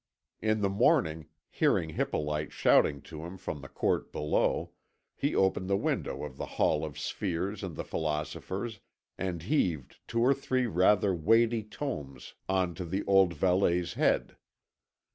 [0.41, 4.71] In the morning, hearing Hippolyte shouting to him from the court below,
[5.15, 8.79] he opened the window of the Hall of the Spheres and the Philosophers,
[9.19, 14.37] and heaved two or three rather weighty tomes on to the old valet's head.